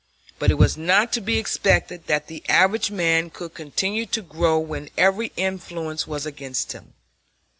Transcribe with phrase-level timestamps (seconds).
[0.39, 4.57] But it was not to be expected that the average man could continue to grow
[4.57, 6.95] when every influence was against him.